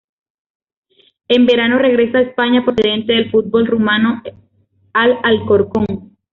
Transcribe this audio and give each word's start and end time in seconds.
En 1.27 1.45
verano 1.45 1.77
regresa 1.77 2.17
a 2.17 2.21
España, 2.21 2.65
procedente 2.65 3.13
del 3.13 3.29
fútbol 3.29 3.67
Rumano 3.67 4.23
al 4.93 5.19
Alcorcón. 5.21 6.15